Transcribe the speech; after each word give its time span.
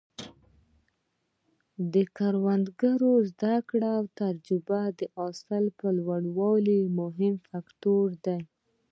د 1.93 1.95
کروندګرو 2.17 3.13
زده 3.31 3.55
کړه 3.69 3.89
او 3.99 4.05
تجربه 4.21 4.81
د 4.99 5.01
حاصل 5.15 5.63
د 5.79 5.81
لوړوالي 5.99 6.79
مهم 6.99 7.33
فکتور 7.49 8.07
دی. 8.25 8.39